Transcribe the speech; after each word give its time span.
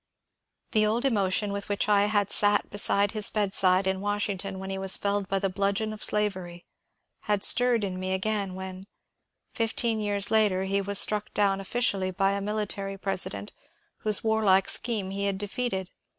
The 0.71 0.83
old 0.83 1.05
emotion 1.05 1.51
with 1.53 1.69
which 1.69 1.87
I 1.87 2.05
had 2.07 2.31
sat 2.31 2.65
at 2.89 3.11
his 3.11 3.29
bedside 3.29 3.85
in 3.85 4.01
Washington 4.01 4.57
when 4.57 4.71
he 4.71 4.79
was 4.79 4.97
felled 4.97 5.27
by 5.27 5.37
the 5.37 5.47
bludgeon 5.47 5.93
of 5.93 6.03
slavery 6.03 6.65
had 7.25 7.43
stirred 7.43 7.83
in 7.83 7.99
me 7.99 8.11
again 8.13 8.55
when, 8.55 8.87
fifteen 9.53 9.99
years 9.99 10.31
later, 10.31 10.63
he 10.63 10.81
was 10.81 10.97
struck 10.97 11.31
down 11.35 11.61
offi 11.61 11.77
cially 11.77 12.17
by 12.17 12.31
a 12.31 12.41
military 12.41 12.97
president 12.97 13.51
whose 13.99 14.23
warlike 14.23 14.69
scheme 14.69 15.11
he 15.11 15.25
had 15.25 15.37
defeated. 15.37 15.91